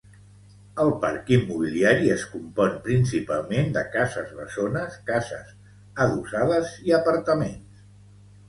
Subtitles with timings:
[0.83, 5.55] El parc immobiliari es compon principalment de cases bessones, cases
[6.07, 7.87] adossades i apartaments.